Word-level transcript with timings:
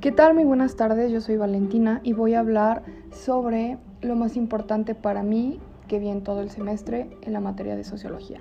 ¿Qué 0.00 0.12
tal? 0.12 0.32
Muy 0.32 0.44
buenas 0.44 0.76
tardes, 0.76 1.10
yo 1.10 1.20
soy 1.20 1.36
Valentina 1.36 2.00
y 2.04 2.12
voy 2.12 2.34
a 2.34 2.38
hablar 2.38 2.84
sobre 3.10 3.78
lo 4.00 4.14
más 4.14 4.36
importante 4.36 4.94
para 4.94 5.24
mí 5.24 5.58
que 5.88 5.98
vi 5.98 6.08
en 6.08 6.22
todo 6.22 6.40
el 6.40 6.50
semestre 6.50 7.10
en 7.22 7.32
la 7.32 7.40
materia 7.40 7.74
de 7.74 7.82
sociología. 7.82 8.40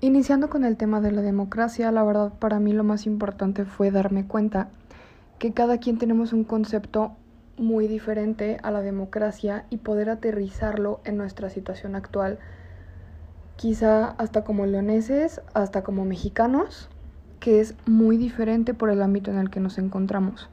Iniciando 0.00 0.50
con 0.50 0.64
el 0.64 0.76
tema 0.76 1.00
de 1.00 1.12
la 1.12 1.22
democracia, 1.22 1.92
la 1.92 2.02
verdad 2.02 2.32
para 2.40 2.58
mí 2.58 2.72
lo 2.72 2.82
más 2.82 3.06
importante 3.06 3.64
fue 3.64 3.92
darme 3.92 4.26
cuenta 4.26 4.70
que 5.38 5.52
cada 5.52 5.78
quien 5.78 5.98
tenemos 5.98 6.32
un 6.32 6.42
concepto 6.42 7.12
muy 7.56 7.86
diferente 7.86 8.56
a 8.64 8.72
la 8.72 8.80
democracia 8.80 9.66
y 9.70 9.76
poder 9.76 10.10
aterrizarlo 10.10 11.00
en 11.04 11.16
nuestra 11.16 11.48
situación 11.48 11.94
actual 11.94 12.40
quizá 13.60 14.14
hasta 14.16 14.42
como 14.42 14.64
leoneses, 14.64 15.42
hasta 15.52 15.82
como 15.82 16.06
mexicanos, 16.06 16.88
que 17.40 17.60
es 17.60 17.74
muy 17.84 18.16
diferente 18.16 18.72
por 18.72 18.88
el 18.88 19.02
ámbito 19.02 19.30
en 19.30 19.36
el 19.36 19.50
que 19.50 19.60
nos 19.60 19.76
encontramos. 19.76 20.48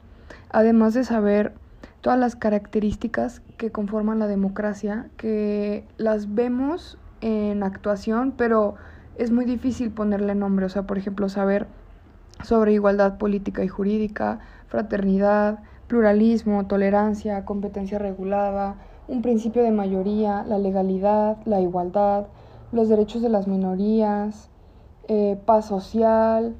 Además 0.50 0.92
de 0.92 1.04
saber 1.04 1.54
todas 2.02 2.18
las 2.18 2.36
características 2.36 3.40
que 3.56 3.72
conforman 3.72 4.18
la 4.18 4.26
democracia, 4.26 5.06
que 5.16 5.86
las 5.96 6.34
vemos 6.34 6.98
en 7.22 7.62
actuación, 7.62 8.34
pero 8.36 8.74
es 9.16 9.30
muy 9.30 9.46
difícil 9.46 9.90
ponerle 9.90 10.34
nombre. 10.34 10.66
O 10.66 10.68
sea, 10.68 10.82
por 10.82 10.98
ejemplo, 10.98 11.30
saber 11.30 11.66
sobre 12.44 12.74
igualdad 12.74 13.16
política 13.16 13.64
y 13.64 13.68
jurídica, 13.68 14.40
fraternidad, 14.66 15.60
pluralismo, 15.86 16.66
tolerancia, 16.66 17.46
competencia 17.46 17.98
regulada, 17.98 18.74
un 19.06 19.22
principio 19.22 19.62
de 19.62 19.70
mayoría, 19.70 20.44
la 20.44 20.58
legalidad, 20.58 21.38
la 21.46 21.62
igualdad, 21.62 22.26
los 22.72 22.88
derechos 22.88 23.22
de 23.22 23.28
las 23.28 23.46
minorías, 23.46 24.50
eh, 25.08 25.38
paz 25.46 25.66
social, 25.66 26.54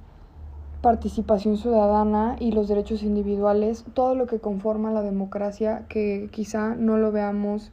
participación 0.80 1.56
ciudadana 1.56 2.36
y 2.38 2.52
los 2.52 2.68
derechos 2.68 3.02
individuales, 3.02 3.84
todo 3.94 4.14
lo 4.14 4.26
que 4.26 4.38
conforma 4.38 4.90
la 4.90 5.02
democracia, 5.02 5.84
que 5.88 6.28
quizá 6.32 6.74
no 6.74 6.96
lo 6.98 7.12
veamos 7.12 7.72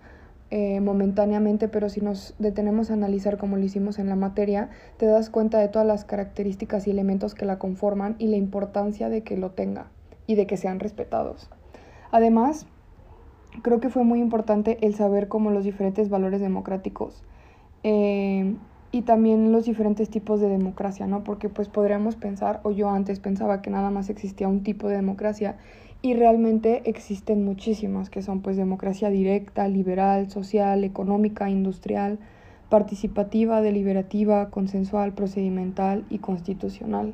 eh, 0.51 0.79
momentáneamente, 0.79 1.67
pero 1.67 1.89
si 1.89 2.01
nos 2.01 2.35
detenemos 2.39 2.89
a 2.89 2.93
analizar 2.93 3.37
como 3.37 3.57
lo 3.57 3.63
hicimos 3.63 3.99
en 3.99 4.09
la 4.09 4.15
materia, 4.15 4.69
te 4.97 5.05
das 5.05 5.29
cuenta 5.29 5.59
de 5.59 5.69
todas 5.69 5.87
las 5.87 6.05
características 6.05 6.87
y 6.87 6.91
elementos 6.91 7.35
que 7.35 7.45
la 7.45 7.59
conforman 7.59 8.15
y 8.19 8.27
la 8.27 8.37
importancia 8.37 9.09
de 9.09 9.21
que 9.21 9.37
lo 9.37 9.51
tenga 9.51 9.91
y 10.27 10.35
de 10.35 10.47
que 10.47 10.57
sean 10.57 10.79
respetados. 10.79 11.49
Además, 12.11 12.67
creo 13.61 13.79
que 13.79 13.89
fue 13.89 14.03
muy 14.03 14.19
importante 14.19 14.77
el 14.81 14.95
saber 14.95 15.27
cómo 15.27 15.51
los 15.51 15.63
diferentes 15.63 16.09
valores 16.09 16.41
democráticos 16.41 17.23
eh, 17.87 18.55
y 18.91 19.03
también 19.03 19.51
los 19.51 19.65
diferentes 19.65 20.09
tipos 20.09 20.41
de 20.41 20.49
democracia, 20.49 21.05
¿no? 21.05 21.23
Porque 21.23 21.49
pues 21.49 21.69
podríamos 21.69 22.15
pensar, 22.15 22.59
o 22.63 22.71
yo 22.71 22.89
antes 22.89 23.19
pensaba 23.19 23.61
que 23.61 23.69
nada 23.69 23.91
más 23.91 24.09
existía 24.09 24.47
un 24.47 24.63
tipo 24.63 24.87
de 24.87 24.95
democracia 24.95 25.57
y 26.01 26.15
realmente 26.15 26.81
existen 26.89 27.45
muchísimas, 27.45 28.09
que 28.09 28.23
son 28.23 28.41
pues 28.41 28.57
democracia 28.57 29.11
directa, 29.11 29.67
liberal, 29.67 30.31
social, 30.31 30.83
económica, 30.83 31.47
industrial, 31.47 32.17
participativa, 32.69 33.61
deliberativa, 33.61 34.49
consensual, 34.49 35.13
procedimental 35.13 36.05
y 36.09 36.17
constitucional. 36.17 37.13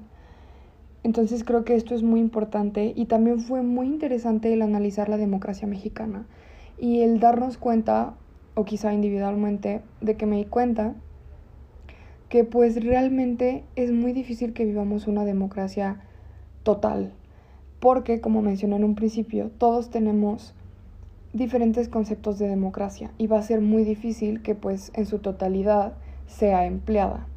Entonces 1.03 1.44
creo 1.44 1.66
que 1.66 1.75
esto 1.75 1.95
es 1.95 2.03
muy 2.03 2.22
importante 2.22 2.94
y 2.95 3.08
también 3.08 3.42
fue 3.42 3.61
muy 3.61 3.88
interesante 3.88 4.53
el 4.53 4.61
analizar 4.61 5.09
la 5.09 5.17
democracia 5.17 5.67
mexicana 5.67 6.27
y 6.80 7.02
el 7.02 7.19
darnos 7.19 7.58
cuenta 7.58 8.14
o 8.56 8.66
quizá 8.66 8.94
individualmente, 8.94 9.82
de 10.02 10.18
que 10.18 10.26
me 10.26 10.38
di 10.38 10.46
cuenta 10.46 10.96
que 12.30 12.44
pues 12.44 12.84
realmente 12.84 13.64
es 13.76 13.92
muy 13.92 14.14
difícil 14.14 14.54
que 14.54 14.66
vivamos 14.66 15.08
una 15.08 15.26
democracia 15.26 16.02
total, 16.64 17.14
porque 17.80 18.22
como 18.22 18.42
mencioné 18.42 18.78
en 18.78 18.84
un 18.84 18.95
principio, 18.95 19.52
todos 19.58 19.90
tenemos 19.90 20.56
diferentes 21.34 21.90
conceptos 21.90 22.40
de 22.40 22.48
democracia 22.48 23.11
y 23.17 23.28
va 23.28 23.40
a 23.40 23.44
ser 23.44 23.61
muy 23.61 23.84
difícil 23.84 24.42
que 24.42 24.56
pues 24.56 24.92
en 24.95 25.06
su 25.06 25.20
totalidad 25.20 25.94
sea 26.26 26.66
empleada. 26.66 27.28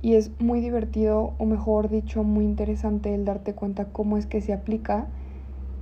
Y 0.00 0.14
es 0.14 0.32
muy 0.40 0.60
divertido, 0.60 1.34
o 1.38 1.44
mejor 1.46 1.88
dicho, 1.88 2.24
muy 2.24 2.44
interesante 2.44 3.14
el 3.14 3.24
darte 3.24 3.54
cuenta 3.54 3.86
cómo 3.92 4.16
es 4.16 4.26
que 4.26 4.40
se 4.40 4.52
aplica 4.52 5.06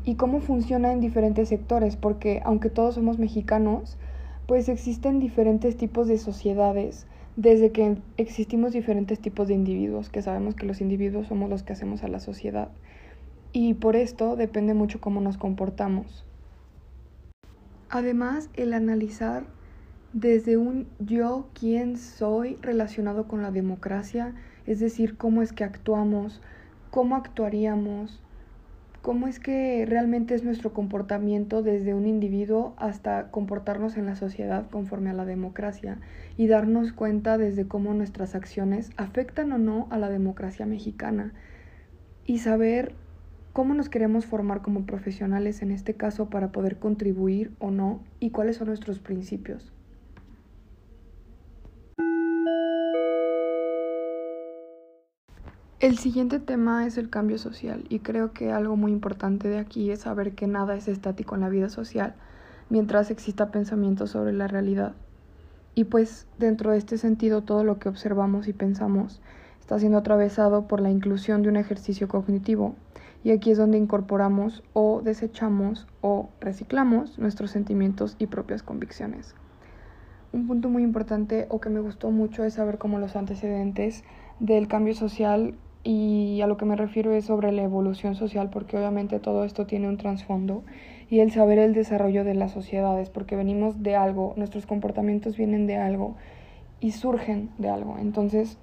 y 0.05 0.17
cómo 0.17 0.41
funciona 0.41 0.93
en 0.93 1.01
diferentes 1.01 1.49
sectores, 1.49 1.97
porque 1.97 2.43
aunque 2.45 2.69
todos 2.69 2.97
somos 2.97 3.19
mexicanos, 3.19 3.97
pues 4.51 4.69
existen 4.69 5.21
diferentes 5.21 5.77
tipos 5.77 6.09
de 6.09 6.19
sociedades, 6.19 7.07
desde 7.37 7.71
que 7.71 7.99
existimos 8.17 8.73
diferentes 8.73 9.21
tipos 9.21 9.47
de 9.47 9.55
individuos, 9.55 10.11
que 10.11 10.23
sabemos 10.23 10.57
que 10.57 10.67
los 10.67 10.81
individuos 10.81 11.29
somos 11.29 11.49
los 11.49 11.63
que 11.63 11.73
hacemos 11.73 12.03
a 12.03 12.09
la 12.09 12.19
sociedad. 12.19 12.69
Y 13.53 13.75
por 13.75 13.95
esto 13.95 14.35
depende 14.35 14.75
mucho 14.75 15.01
cómo 15.01 15.21
nos 15.21 15.39
comportamos. 15.39 16.25
Además, 17.91 18.51
el 18.55 18.73
analizar 18.73 19.45
desde 20.15 20.57
un 20.57 20.89
yo, 20.99 21.47
quién 21.55 21.97
soy 21.97 22.57
relacionado 22.61 23.29
con 23.29 23.43
la 23.43 23.53
democracia, 23.53 24.35
es 24.67 24.81
decir, 24.81 25.17
cómo 25.17 25.43
es 25.43 25.53
que 25.53 25.63
actuamos, 25.63 26.43
cómo 26.91 27.15
actuaríamos, 27.15 28.21
cómo 29.03 29.27
es 29.27 29.41
que 29.41 29.87
realmente 29.87 30.35
es 30.35 30.45
nuestro 30.45 30.73
comportamiento 30.73 31.63
desde 31.63 31.95
un 31.95 32.07
individuo 32.07 32.75
hasta 32.77 33.31
comportarnos 33.31 33.97
en 33.97 34.07
la 34.07 34.15
sociedad 34.15 34.69
conforme 34.71 35.11
a 35.11 35.15
la 35.15 35.25
democracia 35.25 35.99
y 36.37 36.47
darnos 36.47 36.93
cuenta 36.93 37.39
desde 37.39 37.67
cómo 37.67 37.95
nuestras 37.95 38.35
acciones 38.35 38.91
afectan 38.97 39.53
o 39.53 39.59
no 39.59 39.87
a 39.91 39.99
la 39.99 40.11
democracia 40.11 40.67
mexicana 40.67 41.33
y 42.27 42.39
saber 42.39 42.95
cómo 43.53 43.75
nos 43.75 43.89
queremos 43.89 44.27
formar 44.27 44.63
como 44.63 44.85
profesionales 44.85 45.63
en 45.63 45.71
este 45.71 45.95
caso 45.95 46.29
para 46.29 46.53
poder 46.53 46.79
contribuir 46.79 47.53
o 47.59 47.71
no 47.71 48.05
y 48.21 48.31
cuáles 48.31 48.57
son 48.57 48.69
nuestros 48.69 49.01
principios. 49.01 49.73
El 55.81 55.97
siguiente 55.97 56.41
tema 56.41 56.87
es 56.87 56.99
el 56.99 57.09
cambio 57.09 57.39
social 57.39 57.87
y 57.89 58.01
creo 58.01 58.35
que 58.35 58.53
algo 58.53 58.77
muy 58.77 58.93
importante 58.93 59.49
de 59.49 59.57
aquí 59.57 59.91
es 59.91 60.01
saber 60.01 60.35
que 60.35 60.47
nada 60.47 60.77
es 60.77 60.89
estático 60.89 61.37
en 61.37 61.41
la 61.41 61.49
vida 61.49 61.71
social 61.71 62.13
mientras 62.69 63.11
exista 63.11 63.51
pensamiento 63.51 64.07
sobre 64.07 64.35
la 64.35 64.47
realidad. 64.47 64.93
Y 65.75 65.85
pues 65.85 66.27
dentro 66.39 66.73
de 66.73 66.77
este 66.77 66.99
sentido 66.99 67.41
todo 67.41 67.65
lo 67.65 67.79
que 67.79 67.89
observamos 67.89 68.47
y 68.47 68.53
pensamos 68.53 69.23
está 69.59 69.79
siendo 69.79 69.97
atravesado 69.97 70.69
por 70.69 70.83
la 70.83 70.91
inclusión 70.91 71.41
de 71.41 71.49
un 71.49 71.57
ejercicio 71.57 72.09
cognitivo 72.09 72.75
y 73.25 73.31
aquí 73.31 73.51
es 73.51 73.57
donde 73.57 73.79
incorporamos 73.79 74.63
o 74.75 75.01
desechamos 75.03 75.87
o 76.03 76.29
reciclamos 76.43 77.19
nuestros 77.19 77.53
sentimientos 77.53 78.17
y 78.19 78.27
propias 78.27 78.63
convicciones. 78.63 79.35
Un 80.35 80.47
punto 80.47 80.69
muy 80.69 80.83
importante 80.83 81.47
o 81.49 81.59
que 81.59 81.71
me 81.71 81.81
gustó 81.81 82.11
mucho 82.11 82.45
es 82.45 82.53
saber 82.53 82.77
cómo 82.77 82.99
los 82.99 83.17
antecedentes 83.17 84.05
del 84.41 84.69
cambio 84.69 84.93
social 84.93 85.55
y 85.83 86.41
a 86.43 86.47
lo 86.47 86.57
que 86.57 86.67
me 86.67 86.77
refiero 86.77 87.13
es 87.13 87.25
sobre 87.25 87.53
la 87.53 87.63
evolución 87.63 88.15
social, 88.15 88.51
porque 88.51 88.77
obviamente 88.77 89.19
todo 89.19 89.45
esto 89.45 89.67
tiene 89.67 89.89
un 89.89 89.97
trasfondo, 89.97 90.63
y 91.09 91.21
el 91.21 91.33
saber 91.33 91.59
el 91.59 91.75
desarrollo 91.75 92.25
de 92.25 92.35
las 92.35 92.53
sociedades, 92.53 93.11
porque 93.11 93.37
venimos 93.37 93.83
de 93.83 93.97
algo, 93.97 94.35
nuestros 94.37 94.67
comportamientos 94.67 95.37
vienen 95.37 95.67
de 95.67 95.77
algo 95.77 96.17
y 96.81 96.93
surgen 96.93 97.51
de 97.59 97.69
algo. 97.69 97.97
Entonces, 97.99 98.59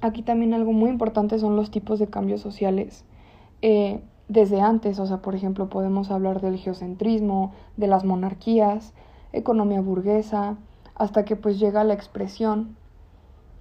aquí 0.00 0.22
también 0.22 0.52
algo 0.52 0.72
muy 0.72 0.90
importante 0.90 1.38
son 1.38 1.56
los 1.56 1.70
tipos 1.70 1.98
de 1.98 2.08
cambios 2.08 2.40
sociales. 2.40 3.04
Eh, 3.62 4.00
desde 4.28 4.60
antes, 4.60 4.98
o 4.98 5.06
sea, 5.06 5.18
por 5.18 5.34
ejemplo, 5.34 5.68
podemos 5.68 6.10
hablar 6.10 6.40
del 6.40 6.58
geocentrismo, 6.58 7.52
de 7.76 7.86
las 7.86 8.04
monarquías, 8.04 8.92
economía 9.32 9.80
burguesa, 9.80 10.56
hasta 10.94 11.24
que 11.24 11.36
pues 11.36 11.58
llega 11.58 11.84
la 11.84 11.94
expresión. 11.94 12.76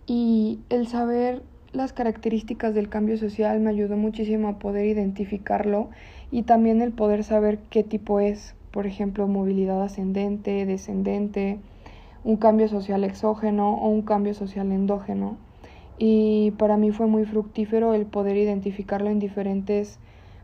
Y 0.07 0.59
el 0.69 0.87
saber 0.87 1.43
las 1.75 1.93
características 1.93 2.73
del 2.73 2.89
cambio 2.89 3.17
social 3.17 3.59
me 3.59 3.69
ayudó 3.69 3.97
muchísimo 3.97 4.47
a 4.47 4.59
poder 4.59 4.85
identificarlo 4.85 5.89
y 6.31 6.43
también 6.43 6.81
el 6.81 6.91
poder 6.91 7.23
saber 7.23 7.59
qué 7.69 7.83
tipo 7.83 8.19
es, 8.19 8.55
por 8.71 8.87
ejemplo, 8.87 9.27
movilidad 9.27 9.83
ascendente, 9.83 10.65
descendente, 10.65 11.59
un 12.23 12.37
cambio 12.37 12.67
social 12.67 13.03
exógeno 13.03 13.75
o 13.75 13.89
un 13.89 14.01
cambio 14.01 14.33
social 14.33 14.71
endógeno. 14.71 15.37
Y 15.97 16.51
para 16.57 16.77
mí 16.77 16.91
fue 16.91 17.07
muy 17.07 17.25
fructífero 17.25 17.93
el 17.93 18.05
poder 18.05 18.37
identificarlo 18.37 19.09
en 19.09 19.19
diferentes 19.19 19.99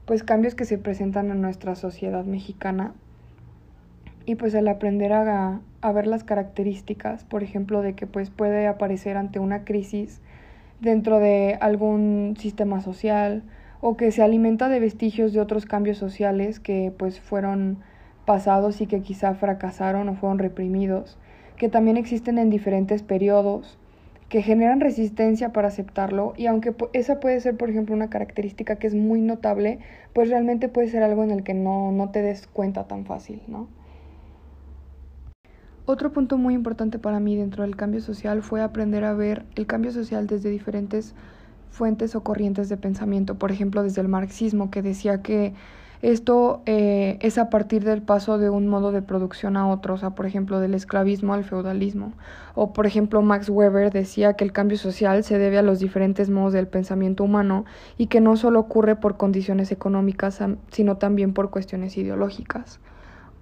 pues 0.06 0.24
cambios 0.24 0.56
que 0.56 0.66
se 0.66 0.78
presentan 0.78 1.31
en 1.31 1.42
nuestra 1.42 1.75
sociedad 1.75 2.25
mexicana 2.25 2.94
y 4.25 4.36
pues 4.36 4.54
el 4.54 4.68
aprender 4.68 5.13
a, 5.13 5.62
a 5.81 5.92
ver 5.92 6.07
las 6.07 6.24
características, 6.24 7.24
por 7.24 7.44
ejemplo, 7.44 7.81
de 7.81 7.94
que 7.94 8.07
pues 8.07 8.30
puede 8.30 8.68
aparecer 8.68 9.18
ante 9.18 9.39
una 9.39 9.63
crisis 9.63 10.22
dentro 10.81 11.19
de 11.19 11.57
algún 11.62 12.36
sistema 12.38 12.81
social 12.81 13.44
o 13.80 13.95
que 13.95 14.12
se 14.12 14.22
alimenta 14.22 14.68
de 14.68 14.80
vestigios 14.80 15.31
de 15.31 15.39
otros 15.39 15.66
cambios 15.66 15.98
sociales 15.98 16.60
que 16.60 16.92
pues 16.98 17.19
fueron 17.19 17.78
pasados 18.25 18.81
y 18.81 18.88
que 18.88 19.01
quizá 19.01 19.33
fracasaron 19.33 20.10
o 20.10 20.16
fueron 20.16 20.39
reprimidos, 20.39 21.18
que 21.57 21.69
también 21.69 21.98
existen 21.98 22.38
en 22.38 22.50
diferentes 22.50 23.04
periodos 23.04 23.78
que 24.30 24.42
generan 24.42 24.80
resistencia 24.80 25.51
para 25.51 25.68
aceptarlo 25.68 26.33
y 26.38 26.45
aunque 26.45 26.74
esa 26.94 27.19
puede 27.19 27.39
ser, 27.42 27.57
por 27.57 27.69
ejemplo, 27.69 27.95
una 27.95 28.10
característica 28.10 28.78
que 28.78 28.88
es 28.88 28.95
muy 28.95 29.19
notable, 29.22 29.80
pues 30.13 30.30
realmente 30.30 30.69
puede 30.69 30.88
ser 30.88 31.04
algo 31.04 31.24
en 31.24 31.31
el 31.31 31.44
que 31.44 31.54
no, 31.54 31.92
no 31.92 32.12
te 32.12 32.22
des 32.22 32.48
cuenta 32.48 32.88
tan 32.88 33.06
fácil, 33.06 33.42
¿no? 33.48 33.68
Otro 35.91 36.13
punto 36.13 36.38
muy 36.38 36.53
importante 36.53 36.99
para 36.99 37.19
mí 37.19 37.35
dentro 37.35 37.63
del 37.63 37.75
cambio 37.75 37.99
social 37.99 38.43
fue 38.43 38.61
aprender 38.61 39.03
a 39.03 39.13
ver 39.13 39.43
el 39.55 39.67
cambio 39.67 39.91
social 39.91 40.25
desde 40.25 40.49
diferentes 40.49 41.13
fuentes 41.69 42.15
o 42.15 42.23
corrientes 42.23 42.69
de 42.69 42.77
pensamiento, 42.77 43.35
por 43.35 43.51
ejemplo, 43.51 43.83
desde 43.83 43.99
el 43.99 44.07
marxismo, 44.07 44.71
que 44.71 44.81
decía 44.81 45.21
que 45.21 45.53
esto 46.01 46.61
eh, 46.65 47.17
es 47.19 47.38
a 47.38 47.49
partir 47.49 47.83
del 47.83 48.01
paso 48.01 48.38
de 48.38 48.49
un 48.49 48.69
modo 48.69 48.93
de 48.93 49.01
producción 49.01 49.57
a 49.57 49.67
otro, 49.67 49.95
o 49.95 49.97
sea, 49.97 50.11
por 50.11 50.25
ejemplo, 50.25 50.61
del 50.61 50.75
esclavismo 50.75 51.33
al 51.33 51.43
feudalismo. 51.43 52.13
O, 52.55 52.71
por 52.71 52.85
ejemplo, 52.85 53.21
Max 53.21 53.49
Weber 53.49 53.91
decía 53.91 54.35
que 54.35 54.45
el 54.45 54.53
cambio 54.53 54.77
social 54.77 55.25
se 55.25 55.39
debe 55.39 55.57
a 55.57 55.61
los 55.61 55.79
diferentes 55.79 56.29
modos 56.29 56.53
del 56.53 56.69
pensamiento 56.69 57.25
humano 57.25 57.65
y 57.97 58.07
que 58.07 58.21
no 58.21 58.37
solo 58.37 58.61
ocurre 58.61 58.95
por 58.95 59.17
condiciones 59.17 59.73
económicas, 59.73 60.39
sino 60.71 60.95
también 60.95 61.33
por 61.33 61.49
cuestiones 61.49 61.97
ideológicas. 61.97 62.79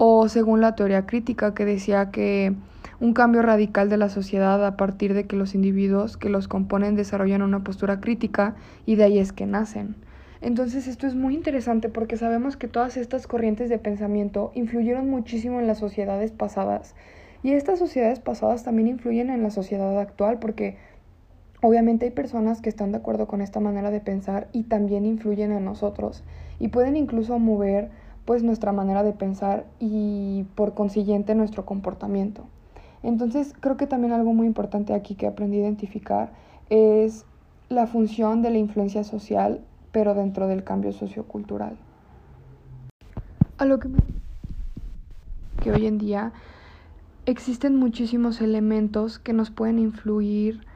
O 0.02 0.30
según 0.30 0.62
la 0.62 0.76
teoría 0.76 1.06
crítica, 1.06 1.54
que 1.54 1.66
decía 1.66 2.10
que 2.10 2.56
un 3.02 3.12
cambio 3.12 3.42
radical 3.42 3.90
de 3.90 3.98
la 3.98 4.08
sociedad 4.08 4.66
a 4.66 4.78
partir 4.78 5.14
de 5.14 5.26
que 5.26 5.36
los 5.36 5.56
individuos 5.56 6.16
que 6.16 6.30
los 6.30 6.48
componen 6.48 6.96
desarrollan 6.96 7.42
una 7.42 7.66
postura 7.66 8.00
crítica 8.00 8.56
y 8.86 8.96
de 8.96 9.04
ahí 9.04 9.20
es 9.20 9.34
que 9.34 9.46
nacen. 9.46 9.98
Entonces 10.40 10.88
esto 10.88 11.06
es 11.06 11.16
muy 11.16 11.36
interesante 11.36 11.90
porque 11.90 12.16
sabemos 12.16 12.56
que 12.56 12.70
todas 12.70 12.96
estas 12.96 13.28
corrientes 13.28 13.70
de 13.70 13.78
pensamiento 13.78 14.54
influyeron 14.56 15.10
muchísimo 15.10 15.60
en 15.60 15.68
las 15.68 15.80
sociedades 15.80 16.32
pasadas 16.32 16.96
y 17.44 17.52
estas 17.52 17.78
sociedades 17.78 18.22
pasadas 18.22 18.64
también 18.64 18.88
influyen 18.88 19.30
en 19.30 19.44
la 19.44 19.50
sociedad 19.50 20.00
actual 20.00 20.40
porque 20.40 20.78
obviamente 21.62 22.06
hay 22.06 22.12
personas 22.12 22.62
que 22.62 22.70
están 22.70 22.94
de 22.94 23.00
acuerdo 23.00 23.28
con 23.28 23.42
esta 23.42 23.60
manera 23.60 23.92
de 23.92 24.00
pensar 24.00 24.48
y 24.54 24.64
también 24.64 25.06
influyen 25.06 25.52
en 25.52 25.66
nosotros 25.66 26.24
y 26.58 26.70
pueden 26.70 26.96
incluso 26.96 27.38
mover 27.38 27.92
pues 28.30 28.44
nuestra 28.44 28.72
manera 28.72 29.02
de 29.02 29.12
pensar 29.12 29.66
y 29.80 30.46
por 30.54 30.76
consiguiente 30.76 31.34
nuestro 31.34 31.66
comportamiento. 31.66 32.46
Entonces 33.02 33.56
creo 33.60 33.76
que 33.76 33.88
también 33.88 34.14
algo 34.14 34.36
muy 34.36 34.46
importante 34.46 34.94
aquí 34.94 35.16
que 35.16 35.26
aprendí 35.26 35.58
a 35.58 35.62
identificar 35.62 36.32
es 36.70 37.26
la 37.70 37.88
función 37.88 38.44
de 38.44 38.52
la 38.52 38.60
influencia 38.60 39.04
social 39.04 39.62
pero 39.92 40.14
dentro 40.14 40.46
del 40.46 40.64
cambio 40.64 40.92
sociocultural. 40.92 41.80
A 43.58 43.66
lo 43.66 43.80
que 43.80 43.90
que 45.64 45.72
hoy 45.72 45.88
en 45.88 45.98
día 45.98 46.32
existen 47.26 47.78
muchísimos 47.78 48.42
elementos 48.42 49.18
que 49.18 49.34
nos 49.34 49.50
pueden 49.50 49.80
influir 49.80 50.68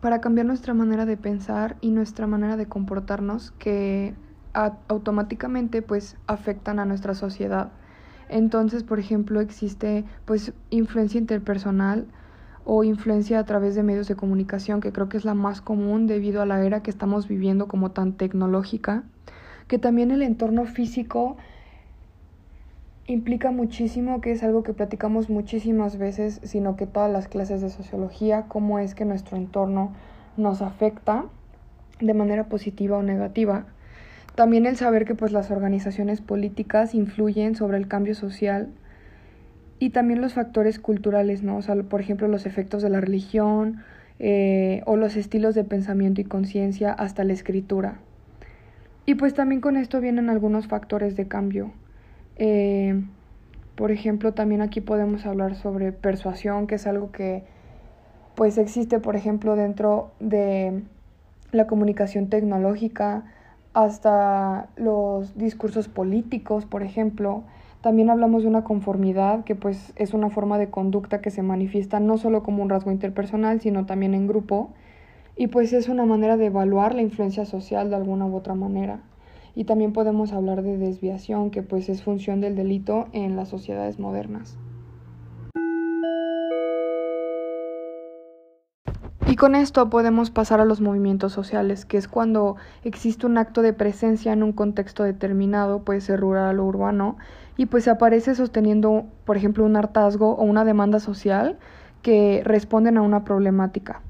para 0.00 0.20
cambiar 0.20 0.46
nuestra 0.46 0.72
manera 0.72 1.04
de 1.04 1.16
pensar 1.16 1.78
y 1.80 1.90
nuestra 1.90 2.28
manera 2.28 2.56
de 2.56 2.66
comportarnos 2.66 3.50
que 3.50 4.14
automáticamente 4.52 5.82
pues 5.82 6.16
afectan 6.26 6.78
a 6.78 6.84
nuestra 6.84 7.14
sociedad. 7.14 7.72
Entonces, 8.28 8.84
por 8.84 8.98
ejemplo, 8.98 9.40
existe 9.40 10.04
pues 10.24 10.52
influencia 10.70 11.18
interpersonal, 11.18 12.06
o 12.64 12.84
influencia 12.84 13.38
a 13.38 13.44
través 13.44 13.74
de 13.74 13.82
medios 13.82 14.08
de 14.08 14.16
comunicación, 14.16 14.80
que 14.80 14.92
creo 14.92 15.08
que 15.08 15.16
es 15.16 15.24
la 15.24 15.34
más 15.34 15.60
común 15.60 16.06
debido 16.06 16.42
a 16.42 16.46
la 16.46 16.64
era 16.64 16.82
que 16.82 16.90
estamos 16.90 17.26
viviendo 17.26 17.68
como 17.68 17.90
tan 17.90 18.12
tecnológica, 18.12 19.02
que 19.66 19.78
también 19.78 20.10
el 20.10 20.22
entorno 20.22 20.66
físico 20.66 21.36
implica 23.06 23.50
muchísimo, 23.50 24.20
que 24.20 24.30
es 24.30 24.42
algo 24.42 24.62
que 24.62 24.72
platicamos 24.72 25.30
muchísimas 25.30 25.98
veces, 25.98 26.40
sino 26.44 26.76
que 26.76 26.86
todas 26.86 27.10
las 27.10 27.26
clases 27.26 27.60
de 27.60 27.70
sociología, 27.70 28.44
cómo 28.46 28.78
es 28.78 28.94
que 28.94 29.04
nuestro 29.04 29.36
entorno 29.36 29.92
nos 30.36 30.62
afecta 30.62 31.24
de 32.00 32.14
manera 32.14 32.44
positiva 32.44 32.98
o 32.98 33.02
negativa. 33.02 33.66
También 34.34 34.66
el 34.66 34.76
saber 34.76 35.04
que 35.04 35.14
pues 35.14 35.32
las 35.32 35.50
organizaciones 35.50 36.20
políticas 36.20 36.94
influyen 36.94 37.54
sobre 37.56 37.78
el 37.78 37.88
cambio 37.88 38.14
social 38.14 38.68
y 39.78 39.90
también 39.90 40.20
los 40.20 40.34
factores 40.34 40.78
culturales, 40.78 41.42
¿no? 41.42 41.56
O 41.56 41.62
sea, 41.62 41.74
por 41.74 42.00
ejemplo, 42.00 42.28
los 42.28 42.46
efectos 42.46 42.82
de 42.82 42.90
la 42.90 43.00
religión 43.00 43.82
eh, 44.18 44.82
o 44.86 44.96
los 44.96 45.16
estilos 45.16 45.54
de 45.54 45.64
pensamiento 45.64 46.20
y 46.20 46.24
conciencia 46.24 46.92
hasta 46.92 47.24
la 47.24 47.32
escritura. 47.32 47.98
Y 49.06 49.14
pues 49.14 49.34
también 49.34 49.60
con 49.60 49.76
esto 49.76 50.00
vienen 50.00 50.28
algunos 50.28 50.68
factores 50.68 51.16
de 51.16 51.26
cambio. 51.26 51.72
Eh, 52.36 53.02
por 53.74 53.90
ejemplo, 53.90 54.34
también 54.34 54.60
aquí 54.60 54.82
podemos 54.82 55.24
hablar 55.24 55.54
sobre 55.54 55.92
persuasión, 55.92 56.66
que 56.66 56.74
es 56.74 56.86
algo 56.86 57.10
que 57.10 57.42
pues 58.34 58.58
existe, 58.58 58.98
por 58.98 59.16
ejemplo, 59.16 59.56
dentro 59.56 60.12
de 60.20 60.82
la 61.52 61.66
comunicación 61.66 62.28
tecnológica, 62.28 63.24
hasta 63.72 64.68
los 64.76 65.36
discursos 65.36 65.88
políticos, 65.88 66.66
por 66.66 66.82
ejemplo, 66.82 67.44
también 67.80 68.10
hablamos 68.10 68.42
de 68.42 68.48
una 68.48 68.64
conformidad, 68.64 69.44
que 69.44 69.54
pues 69.54 69.92
es 69.96 70.12
una 70.12 70.28
forma 70.28 70.58
de 70.58 70.70
conducta 70.70 71.20
que 71.20 71.30
se 71.30 71.42
manifiesta 71.42 71.98
no 72.00 72.18
solo 72.18 72.42
como 72.42 72.62
un 72.62 72.68
rasgo 72.68 72.90
interpersonal, 72.90 73.60
sino 73.60 73.86
también 73.86 74.14
en 74.14 74.26
grupo, 74.26 74.70
y 75.36 75.46
pues 75.46 75.72
es 75.72 75.88
una 75.88 76.04
manera 76.04 76.36
de 76.36 76.46
evaluar 76.46 76.94
la 76.94 77.02
influencia 77.02 77.46
social 77.46 77.88
de 77.88 77.96
alguna 77.96 78.26
u 78.26 78.36
otra 78.36 78.54
manera. 78.54 79.00
Y 79.54 79.64
también 79.64 79.92
podemos 79.92 80.32
hablar 80.32 80.62
de 80.62 80.76
desviación, 80.76 81.50
que 81.50 81.62
pues 81.62 81.88
es 81.88 82.02
función 82.02 82.40
del 82.40 82.56
delito 82.56 83.06
en 83.12 83.36
las 83.36 83.48
sociedades 83.48 83.98
modernas. 83.98 84.58
Y 89.30 89.36
con 89.36 89.54
esto 89.54 89.88
podemos 89.90 90.32
pasar 90.32 90.60
a 90.60 90.64
los 90.64 90.80
movimientos 90.80 91.32
sociales, 91.32 91.84
que 91.84 91.96
es 91.96 92.08
cuando 92.08 92.56
existe 92.82 93.26
un 93.26 93.38
acto 93.38 93.62
de 93.62 93.72
presencia 93.72 94.32
en 94.32 94.42
un 94.42 94.52
contexto 94.52 95.04
determinado, 95.04 95.84
puede 95.84 96.00
ser 96.00 96.18
rural 96.18 96.58
o 96.58 96.64
urbano, 96.64 97.16
y 97.56 97.66
pues 97.66 97.86
aparece 97.86 98.34
sosteniendo, 98.34 99.04
por 99.24 99.36
ejemplo, 99.36 99.64
un 99.64 99.76
hartazgo 99.76 100.34
o 100.34 100.42
una 100.42 100.64
demanda 100.64 100.98
social 100.98 101.60
que 102.02 102.42
responden 102.44 102.96
a 102.96 103.02
una 103.02 103.22
problemática. 103.22 104.00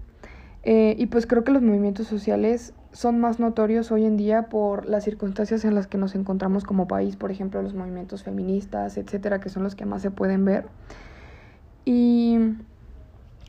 Eh, 0.63 0.97
y 0.99 1.05
pues 1.05 1.27
creo 1.27 1.45
que 1.45 1.53
los 1.53 1.61
movimientos 1.61 2.07
sociales 2.07 2.73
son 2.93 3.21
más 3.21 3.39
notorios 3.39 3.93
hoy 3.93 4.07
en 4.07 4.17
día 4.17 4.49
por 4.49 4.87
las 4.87 5.05
circunstancias 5.05 5.67
en 5.67 5.75
las 5.75 5.87
que 5.87 5.99
nos 5.99 6.15
encontramos 6.15 6.65
como 6.65 6.89
país, 6.89 7.17
por 7.17 7.31
ejemplo, 7.31 7.61
los 7.61 7.75
movimientos 7.75 8.23
feministas, 8.23 8.97
etcétera, 8.97 9.39
que 9.39 9.51
son 9.51 9.65
los 9.65 9.75
que 9.75 9.85
más 9.85 10.01
se 10.01 10.11
pueden 10.11 10.47
ver. 10.47 10.65
Y 11.85 12.39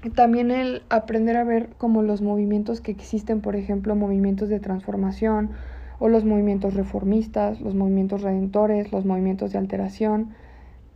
también 0.09 0.49
el 0.49 0.81
aprender 0.89 1.37
a 1.37 1.43
ver 1.43 1.69
como 1.77 2.01
los 2.01 2.21
movimientos 2.21 2.81
que 2.81 2.91
existen, 2.91 3.41
por 3.41 3.55
ejemplo, 3.55 3.95
movimientos 3.95 4.49
de 4.49 4.59
transformación 4.59 5.51
o 5.99 6.09
los 6.09 6.25
movimientos 6.25 6.73
reformistas, 6.73 7.61
los 7.61 7.75
movimientos 7.75 8.23
redentores, 8.23 8.91
los 8.91 9.05
movimientos 9.05 9.51
de 9.51 9.59
alteración. 9.59 10.33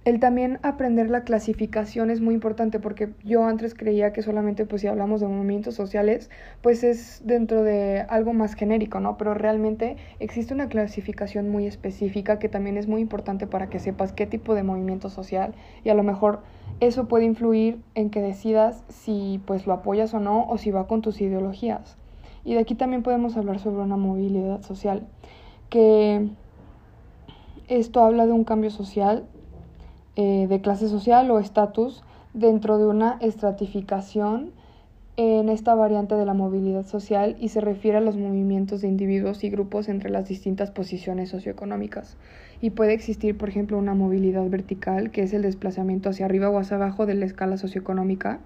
El 0.05 0.19
también 0.19 0.59
aprender 0.61 1.09
la 1.09 1.23
clasificación 1.23 2.11
es 2.11 2.21
muy 2.21 2.35
importante 2.35 2.79
porque 2.79 3.09
yo 3.23 3.43
antes 3.43 3.73
creía 3.73 4.13
que 4.13 4.21
solamente 4.21 4.67
pues 4.67 4.83
si 4.83 4.87
hablamos 4.87 5.19
de 5.19 5.27
movimientos 5.27 5.73
sociales 5.73 6.29
pues 6.61 6.83
es 6.83 7.23
dentro 7.25 7.63
de 7.63 8.05
algo 8.07 8.31
más 8.31 8.53
genérico, 8.53 8.99
¿no? 8.99 9.17
Pero 9.17 9.33
realmente 9.33 9.97
existe 10.19 10.53
una 10.53 10.69
clasificación 10.69 11.49
muy 11.49 11.65
específica 11.65 12.37
que 12.37 12.49
también 12.49 12.77
es 12.77 12.87
muy 12.87 13.01
importante 13.01 13.47
para 13.47 13.67
que 13.67 13.79
sepas 13.79 14.13
qué 14.13 14.27
tipo 14.27 14.53
de 14.53 14.61
movimiento 14.61 15.09
social 15.09 15.55
y 15.83 15.89
a 15.89 15.95
lo 15.95 16.03
mejor 16.03 16.43
eso 16.81 17.07
puede 17.07 17.25
influir 17.25 17.81
en 17.95 18.11
que 18.11 18.21
decidas 18.21 18.83
si 18.89 19.41
pues 19.47 19.65
lo 19.65 19.73
apoyas 19.73 20.13
o 20.13 20.19
no 20.19 20.47
o 20.47 20.59
si 20.59 20.69
va 20.69 20.85
con 20.85 21.01
tus 21.01 21.19
ideologías. 21.19 21.97
Y 22.43 22.53
de 22.53 22.59
aquí 22.59 22.75
también 22.75 23.01
podemos 23.01 23.37
hablar 23.37 23.57
sobre 23.57 23.81
una 23.81 23.97
movilidad 23.97 24.61
social, 24.61 25.07
que 25.71 26.29
esto 27.67 28.03
habla 28.05 28.27
de 28.27 28.33
un 28.33 28.43
cambio 28.43 28.69
social, 28.69 29.25
eh, 30.15 30.47
de 30.47 30.61
clase 30.61 30.87
social 30.87 31.29
o 31.31 31.39
estatus 31.39 32.03
dentro 32.33 32.77
de 32.77 32.85
una 32.85 33.17
estratificación 33.21 34.51
en 35.17 35.47
esta 35.47 35.75
variante 35.75 36.15
de 36.15 36.25
la 36.25 36.33
movilidad 36.33 36.85
social 36.85 37.37
y 37.39 37.49
se 37.49 37.61
refiere 37.61 37.97
a 37.97 38.01
los 38.01 38.17
movimientos 38.17 38.81
de 38.81 38.89
individuos 38.89 39.43
y 39.43 39.49
grupos 39.49 39.87
entre 39.87 40.09
las 40.09 40.27
distintas 40.27 40.71
posiciones 40.71 41.29
socioeconómicas. 41.29 42.17
Y 42.61 42.71
puede 42.71 42.93
existir, 42.93 43.37
por 43.37 43.47
ejemplo, 43.47 43.77
una 43.77 43.93
movilidad 43.93 44.47
vertical, 44.49 45.11
que 45.11 45.23
es 45.23 45.33
el 45.33 45.43
desplazamiento 45.43 46.09
hacia 46.09 46.25
arriba 46.25 46.49
o 46.49 46.59
hacia 46.59 46.75
abajo 46.75 47.05
de 47.05 47.15
la 47.15 47.25
escala 47.25 47.57
socioeconómica, 47.57 48.39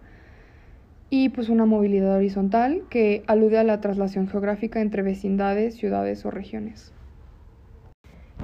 y 1.09 1.29
pues 1.29 1.49
una 1.49 1.65
movilidad 1.65 2.17
horizontal 2.17 2.83
que 2.89 3.23
alude 3.25 3.57
a 3.57 3.63
la 3.63 3.81
traslación 3.81 4.27
geográfica 4.27 4.79
entre 4.79 5.01
vecindades, 5.01 5.75
ciudades 5.75 6.23
o 6.25 6.31
regiones. 6.31 6.93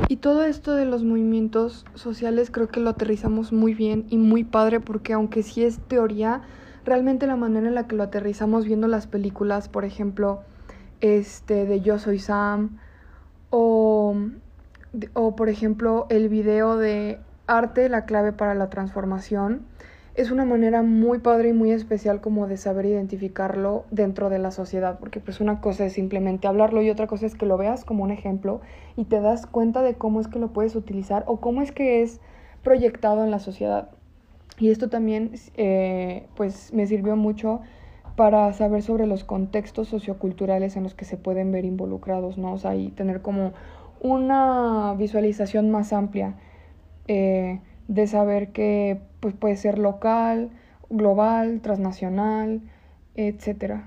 Y 0.08 0.18
todo 0.18 0.44
esto 0.44 0.76
de 0.76 0.86
los 0.86 1.04
movimientos 1.04 1.86
sociales 1.96 2.52
creo 2.52 2.68
que 2.68 2.80
lo 2.80 2.92
aterrizamos 2.92 3.52
muy 3.52 3.74
bien 3.74 4.06
y 4.10 4.18
muy 4.18 4.44
padre 4.44 4.80
porque 4.80 5.14
aunque 5.14 5.42
sí 5.42 5.64
es 5.64 5.80
teoría, 5.80 6.44
realmente 6.86 7.26
la 7.26 7.36
manera 7.36 7.68
en 7.68 7.76
la 7.76 7.88
que 7.88 7.96
lo 7.96 8.04
aterrizamos 8.04 8.66
viendo 8.66 8.88
las 8.88 9.08
películas, 9.08 9.68
por 9.68 9.84
ejemplo, 9.84 10.44
este 11.02 11.66
de 11.66 11.82
Yo 11.82 11.98
soy 11.98 12.20
Sam 12.20 12.78
o, 13.50 14.16
o 15.14 15.36
por 15.36 15.50
ejemplo 15.50 16.06
el 16.10 16.30
video 16.30 16.78
de 16.78 17.20
Arte, 17.48 17.90
la 17.90 18.06
clave 18.06 18.32
para 18.32 18.56
la 18.56 18.70
transformación, 18.70 19.66
es 20.16 20.32
una 20.32 20.46
manera 20.46 20.82
muy 20.82 21.20
padre 21.20 21.50
y 21.50 21.54
muy 21.54 21.72
especial 21.72 22.22
como 22.22 22.48
de 22.48 22.56
saber 22.56 22.86
identificarlo 22.86 23.84
dentro 23.92 24.30
de 24.30 24.40
la 24.40 24.52
sociedad, 24.52 24.98
porque 24.98 25.20
pues 25.20 25.42
una 25.42 25.60
cosa 25.60 25.86
es 25.86 25.94
simplemente 25.94 26.48
hablarlo 26.48 26.82
y 26.82 26.90
otra 26.90 27.06
cosa 27.08 27.26
es 27.26 27.36
que 27.36 27.46
lo 27.46 27.58
veas 27.58 27.84
como 27.84 28.04
un 28.04 28.12
ejemplo 28.12 28.62
y 28.96 29.06
te 29.06 29.20
das 29.20 29.46
cuenta 29.46 29.82
de 29.82 29.96
cómo 29.96 30.22
es 30.22 30.28
que 30.28 30.40
lo 30.40 30.54
puedes 30.54 30.76
utilizar 30.76 31.26
o 31.28 31.42
cómo 31.42 31.62
es 31.62 31.74
que 31.74 32.02
es 32.02 32.22
proyectado 32.64 33.26
en 33.26 33.32
la 33.32 33.40
sociedad. 33.40 33.90
Y 34.58 34.70
esto 34.70 34.90
también 34.90 35.32
eh, 35.58 36.28
pues 36.36 36.74
me 36.74 36.88
sirvió 36.88 37.18
mucho 37.18 37.60
para 38.16 38.54
saber 38.54 38.84
sobre 38.84 39.08
los 39.08 39.26
contextos 39.26 39.90
socioculturales 39.90 40.78
en 40.78 40.84
los 40.84 40.96
que 40.96 41.04
se 41.04 41.18
pueden 41.18 41.52
ver 41.52 41.66
involucrados, 41.66 42.38
¿no? 42.38 42.54
O 42.54 42.58
sea, 42.58 42.74
y 42.76 42.90
tener 42.92 43.22
como 43.22 43.52
una 44.00 44.94
visualización 44.98 45.72
más 45.72 45.92
amplia 45.92 46.36
eh, 47.10 47.60
de 47.88 48.08
saber 48.08 48.52
que 48.52 49.00
pues, 49.20 49.34
puede 49.34 49.58
ser 49.58 49.80
local, 49.80 50.50
global, 50.90 51.62
transnacional, 51.62 52.62
etc. 53.16 53.84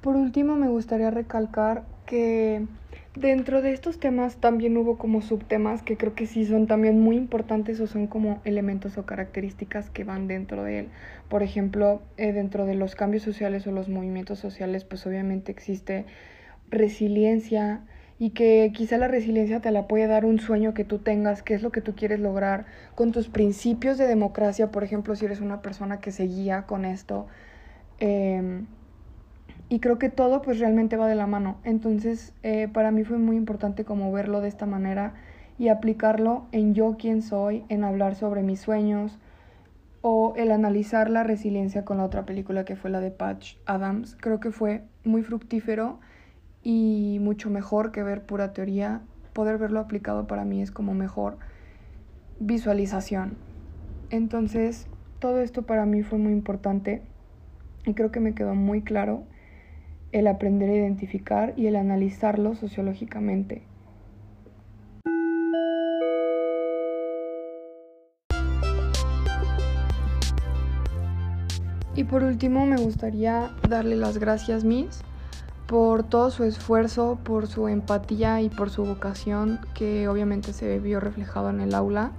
Por 0.00 0.16
último, 0.16 0.56
me 0.56 0.68
gustaría 0.68 1.10
recalcar 1.10 1.84
que 2.06 2.66
dentro 3.14 3.62
de 3.62 3.72
estos 3.72 3.98
temas 3.98 4.36
también 4.36 4.76
hubo 4.76 4.96
como 4.96 5.20
subtemas 5.20 5.82
que 5.82 5.96
creo 5.96 6.14
que 6.14 6.26
sí 6.26 6.46
son 6.46 6.66
también 6.66 7.00
muy 7.00 7.16
importantes 7.16 7.80
o 7.80 7.86
son 7.86 8.06
como 8.06 8.40
elementos 8.44 8.96
o 8.96 9.04
características 9.04 9.90
que 9.90 10.04
van 10.04 10.28
dentro 10.28 10.62
de 10.62 10.80
él. 10.80 10.88
Por 11.28 11.42
ejemplo, 11.42 12.00
eh, 12.16 12.32
dentro 12.32 12.64
de 12.64 12.74
los 12.74 12.94
cambios 12.94 13.22
sociales 13.22 13.66
o 13.66 13.72
los 13.72 13.88
movimientos 13.88 14.38
sociales, 14.38 14.84
pues 14.84 15.06
obviamente 15.06 15.52
existe 15.52 16.06
resiliencia 16.70 17.82
y 18.18 18.30
que 18.30 18.72
quizá 18.74 18.98
la 18.98 19.08
resiliencia 19.08 19.60
te 19.60 19.70
la 19.70 19.86
puede 19.86 20.06
dar 20.06 20.24
un 20.24 20.40
sueño 20.40 20.74
que 20.74 20.84
tú 20.84 20.98
tengas, 20.98 21.42
qué 21.42 21.54
es 21.54 21.62
lo 21.62 21.70
que 21.70 21.80
tú 21.80 21.94
quieres 21.94 22.20
lograr 22.20 22.66
con 22.94 23.12
tus 23.12 23.28
principios 23.28 23.96
de 23.98 24.06
democracia, 24.06 24.70
por 24.70 24.82
ejemplo, 24.84 25.14
si 25.14 25.24
eres 25.24 25.40
una 25.40 25.62
persona 25.62 26.00
que 26.00 26.10
se 26.10 26.24
guía 26.24 26.62
con 26.62 26.84
esto. 26.84 27.26
Eh, 28.00 28.62
y 29.68 29.80
creo 29.80 29.98
que 29.98 30.08
todo 30.08 30.42
pues 30.42 30.58
realmente 30.58 30.96
va 30.96 31.06
de 31.06 31.14
la 31.14 31.26
mano. 31.26 31.58
Entonces 31.64 32.32
eh, 32.42 32.68
para 32.72 32.90
mí 32.90 33.04
fue 33.04 33.18
muy 33.18 33.36
importante 33.36 33.84
como 33.84 34.10
verlo 34.12 34.40
de 34.40 34.48
esta 34.48 34.66
manera 34.66 35.14
y 35.58 35.68
aplicarlo 35.68 36.46
en 36.52 36.74
yo 36.74 36.96
quién 36.98 37.22
soy, 37.22 37.64
en 37.68 37.84
hablar 37.84 38.14
sobre 38.14 38.42
mis 38.42 38.60
sueños 38.60 39.18
o 40.00 40.34
el 40.36 40.52
analizar 40.52 41.10
la 41.10 41.24
resiliencia 41.24 41.84
con 41.84 41.98
la 41.98 42.04
otra 42.04 42.24
película 42.24 42.64
que 42.64 42.76
fue 42.76 42.90
la 42.90 43.00
de 43.00 43.10
Patch 43.10 43.56
Adams. 43.66 44.16
Creo 44.20 44.40
que 44.40 44.52
fue 44.52 44.84
muy 45.04 45.22
fructífero 45.22 45.98
y 46.70 47.16
mucho 47.22 47.48
mejor 47.48 47.92
que 47.92 48.02
ver 48.02 48.26
pura 48.26 48.52
teoría. 48.52 49.00
Poder 49.32 49.56
verlo 49.56 49.80
aplicado 49.80 50.26
para 50.26 50.44
mí 50.44 50.60
es 50.60 50.70
como 50.70 50.92
mejor 50.92 51.38
visualización. 52.40 53.38
Entonces 54.10 54.86
todo 55.18 55.40
esto 55.40 55.62
para 55.62 55.86
mí 55.86 56.02
fue 56.02 56.18
muy 56.18 56.32
importante 56.32 57.00
y 57.86 57.94
creo 57.94 58.12
que 58.12 58.20
me 58.20 58.34
quedó 58.34 58.54
muy 58.54 58.82
claro 58.82 59.22
el 60.12 60.26
aprender 60.26 60.68
a 60.68 60.74
identificar 60.74 61.54
y 61.56 61.68
el 61.68 61.76
analizarlo 61.76 62.54
sociológicamente. 62.54 63.62
Y 71.94 72.04
por 72.04 72.24
último 72.24 72.66
me 72.66 72.76
gustaría 72.76 73.52
darle 73.66 73.96
las 73.96 74.18
gracias, 74.18 74.64
Miss, 74.64 75.02
por 75.68 76.02
todo 76.02 76.30
su 76.30 76.44
esfuerzo, 76.44 77.18
por 77.22 77.46
su 77.46 77.68
empatía 77.68 78.40
y 78.40 78.48
por 78.48 78.70
su 78.70 78.86
vocación 78.86 79.60
que 79.74 80.08
obviamente 80.08 80.54
se 80.54 80.78
vio 80.78 80.98
reflejado 80.98 81.50
en 81.50 81.60
el 81.60 81.74
aula. 81.74 82.12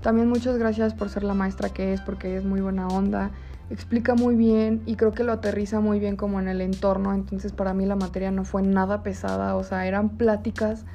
También 0.00 0.26
muchas 0.26 0.56
gracias 0.56 0.94
por 0.94 1.10
ser 1.10 1.22
la 1.22 1.34
maestra 1.34 1.68
que 1.68 1.92
es, 1.92 2.00
porque 2.00 2.34
es 2.34 2.46
muy 2.46 2.62
buena 2.62 2.88
onda, 2.88 3.30
explica 3.68 4.14
muy 4.14 4.36
bien 4.36 4.82
y 4.86 4.96
creo 4.96 5.12
que 5.12 5.22
lo 5.22 5.32
aterriza 5.32 5.80
muy 5.80 6.00
bien 6.00 6.16
como 6.16 6.40
en 6.40 6.48
el 6.48 6.62
entorno, 6.62 7.12
entonces 7.12 7.52
para 7.52 7.74
mí 7.74 7.84
la 7.84 7.94
materia 7.94 8.30
no 8.30 8.44
fue 8.44 8.62
nada 8.62 9.02
pesada, 9.02 9.54
o 9.56 9.64
sea, 9.64 9.86
eran 9.86 10.16
pláticas 10.16 10.86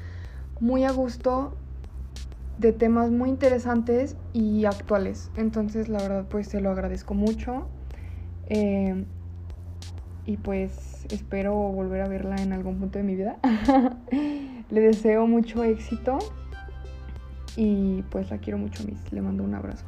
muy 0.59 0.85
a 0.85 0.91
gusto 0.91 1.57
de 2.57 2.73
temas 2.73 3.11
muy 3.11 3.29
interesantes 3.29 4.17
y 4.33 4.65
actuales, 4.65 5.29
entonces 5.35 5.89
la 5.89 5.99
verdad 5.99 6.27
pues 6.27 6.47
se 6.47 6.59
lo 6.59 6.71
agradezco 6.71 7.13
mucho. 7.13 7.67
Eh, 8.47 9.05
y 10.25 10.37
espero 11.09 11.53
volver 11.53 12.01
a 12.01 12.07
verla 12.07 12.35
en 12.37 12.53
algún 12.53 12.79
punto 12.79 12.99
de 12.99 13.03
mi 13.03 13.15
vida. 13.15 13.37
Le 14.69 14.81
deseo 14.81 15.27
mucho 15.27 15.63
éxito 15.63 16.19
y 17.55 18.03
pues 18.03 18.29
la 18.29 18.37
quiero 18.37 18.57
mucho, 18.57 18.83
Miss. 18.85 19.11
Le 19.11 19.21
mando 19.21 19.43
un 19.43 19.55
abrazo. 19.55 19.85